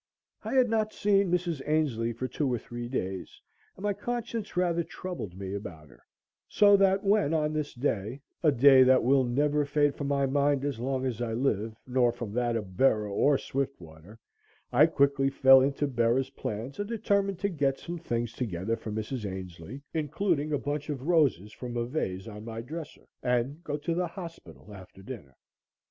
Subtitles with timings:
[0.43, 1.61] I had not seen Mrs.
[1.67, 3.39] Ainslee for two or three days,
[3.75, 6.01] and my conscience rather troubled me about her,
[6.47, 10.65] so that when, on this day a day that will never fade from my mind
[10.65, 14.17] as long as I live, nor from that of Bera or Swiftwater
[14.73, 19.31] I quickly fell into Bera's plans and determined to get some things together for Mrs.
[19.31, 23.93] Ainslee, including a bunch of roses from a vase on my dresser, and go to
[23.93, 25.35] the hospital after dinner.